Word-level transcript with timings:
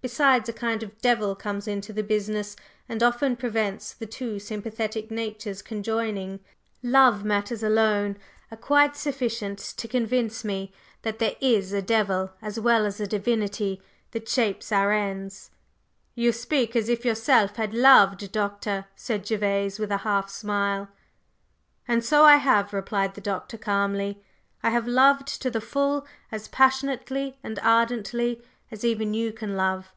Besides, 0.00 0.48
a 0.48 0.52
kind 0.52 0.84
of 0.84 0.96
devil 1.00 1.34
comes 1.34 1.66
into 1.66 1.92
the 1.92 2.04
business, 2.04 2.54
and 2.88 3.02
often 3.02 3.34
prevents 3.34 3.92
the 3.92 4.06
two 4.06 4.38
sympathetic 4.38 5.10
natures 5.10 5.60
conjoining. 5.60 6.38
Love 6.84 7.24
matters 7.24 7.64
alone 7.64 8.16
are 8.52 8.56
quite 8.56 8.94
sufficient 8.96 9.58
to 9.58 9.88
convince 9.88 10.44
me 10.44 10.72
that 11.02 11.18
there 11.18 11.34
is 11.40 11.72
a 11.72 11.82
devil 11.82 12.30
as 12.40 12.60
well 12.60 12.86
as 12.86 13.00
a 13.00 13.08
divinity 13.08 13.82
that 14.12 14.28
'shapes 14.28 14.70
our 14.70 14.92
ends.'" 14.92 15.50
"You 16.14 16.30
speak 16.30 16.76
as 16.76 16.88
if 16.88 17.04
you 17.04 17.10
yourself 17.10 17.56
had 17.56 17.74
loved, 17.74 18.30
Doctor," 18.30 18.86
said 18.94 19.26
Gervase, 19.26 19.80
with 19.80 19.90
a 19.90 19.98
half 20.06 20.30
smile. 20.30 20.88
"And 21.88 22.04
so 22.04 22.22
I 22.24 22.36
have," 22.36 22.72
replied 22.72 23.14
the 23.14 23.20
Doctor, 23.20 23.58
calmly. 23.58 24.22
"I 24.62 24.70
have 24.70 24.86
loved 24.86 25.26
to 25.42 25.50
the 25.50 25.60
full 25.60 26.06
as 26.30 26.46
passionately 26.46 27.36
and 27.42 27.58
ardently 27.58 28.40
as 28.70 28.84
even 28.84 29.14
you 29.14 29.32
can 29.32 29.56
love. 29.56 29.90